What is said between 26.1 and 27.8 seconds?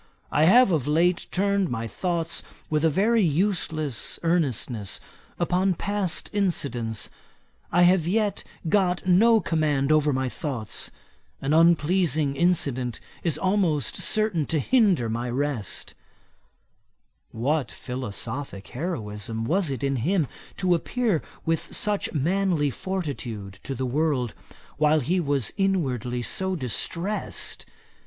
so distressed!